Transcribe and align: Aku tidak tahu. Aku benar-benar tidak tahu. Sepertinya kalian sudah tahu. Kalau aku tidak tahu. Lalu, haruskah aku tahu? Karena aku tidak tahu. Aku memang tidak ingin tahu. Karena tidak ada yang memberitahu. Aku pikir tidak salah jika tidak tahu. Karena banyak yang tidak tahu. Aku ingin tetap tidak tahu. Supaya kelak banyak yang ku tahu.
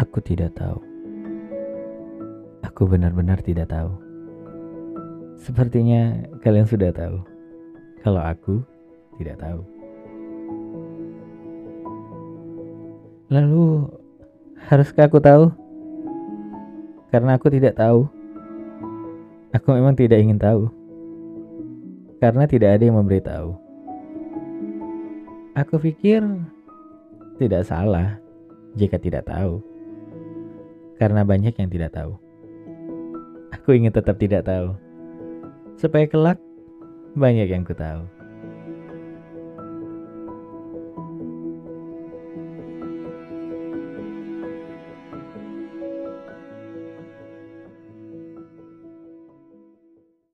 Aku 0.00 0.16
tidak 0.24 0.56
tahu. 0.56 0.80
Aku 2.64 2.88
benar-benar 2.88 3.36
tidak 3.44 3.68
tahu. 3.68 3.92
Sepertinya 5.36 6.24
kalian 6.40 6.64
sudah 6.64 6.88
tahu. 6.88 7.20
Kalau 8.00 8.24
aku 8.24 8.64
tidak 9.20 9.36
tahu. 9.44 9.60
Lalu, 13.28 13.92
haruskah 14.72 15.04
aku 15.04 15.20
tahu? 15.20 15.52
Karena 17.12 17.36
aku 17.36 17.52
tidak 17.52 17.76
tahu. 17.76 18.08
Aku 19.52 19.68
memang 19.76 19.92
tidak 19.92 20.24
ingin 20.24 20.40
tahu. 20.40 20.72
Karena 22.24 22.48
tidak 22.48 22.80
ada 22.80 22.88
yang 22.88 22.96
memberitahu. 22.96 23.52
Aku 25.60 25.76
pikir 25.76 26.24
tidak 27.36 27.68
salah 27.68 28.16
jika 28.80 28.96
tidak 28.96 29.28
tahu. 29.28 29.60
Karena 31.00 31.24
banyak 31.24 31.56
yang 31.56 31.72
tidak 31.72 31.96
tahu. 31.96 32.12
Aku 33.56 33.72
ingin 33.72 33.88
tetap 33.88 34.20
tidak 34.20 34.44
tahu. 34.44 34.76
Supaya 35.80 36.04
kelak 36.04 36.36
banyak 37.16 37.48
yang 37.48 37.64
ku 37.64 37.72
tahu. 37.72 38.04